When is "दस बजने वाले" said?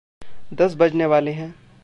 0.53-1.31